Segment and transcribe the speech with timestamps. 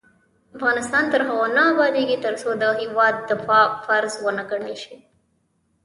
[0.57, 4.95] افغانستان تر هغو نه ابادیږي، ترڅو د هیواد دفاع فرض ونه ګڼل شي.